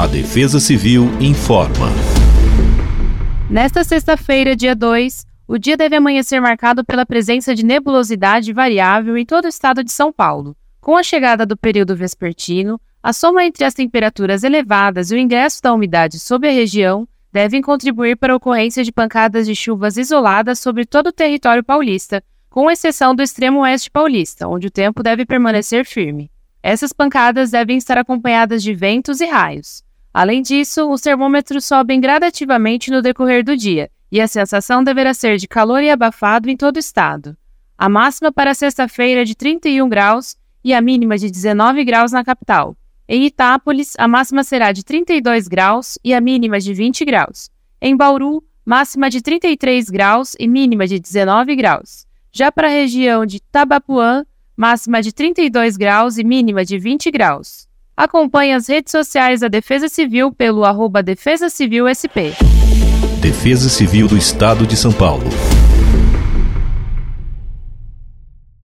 [0.00, 1.88] A Defesa Civil informa.
[3.50, 9.26] Nesta sexta-feira, dia 2, o dia deve amanhecer marcado pela presença de nebulosidade variável em
[9.26, 10.56] todo o estado de São Paulo.
[10.80, 15.60] Com a chegada do período vespertino, a soma entre as temperaturas elevadas e o ingresso
[15.60, 20.60] da umidade sobre a região devem contribuir para a ocorrência de pancadas de chuvas isoladas
[20.60, 25.26] sobre todo o território paulista, com exceção do extremo oeste paulista, onde o tempo deve
[25.26, 26.30] permanecer firme.
[26.62, 29.84] Essas pancadas devem estar acompanhadas de ventos e raios.
[30.12, 35.36] Além disso, os termômetros sobem gradativamente no decorrer do dia, e a sensação deverá ser
[35.36, 37.36] de calor e abafado em todo o estado.
[37.78, 42.24] A máxima para sexta-feira é de 31 graus e a mínima de 19 graus na
[42.24, 42.76] capital.
[43.08, 47.50] Em Itápolis, a máxima será de 32 graus e a mínima de 20 graus.
[47.80, 52.06] Em Bauru, máxima de 33 graus e mínima de 19 graus.
[52.32, 54.24] Já para a região de Tabapuã,
[54.56, 57.69] máxima de 32 graus e mínima de 20 graus.
[58.00, 62.32] Acompanhe as redes sociais da Defesa Civil pelo arroba Defesa Civil SP.
[63.20, 65.28] Defesa Civil do Estado de São Paulo.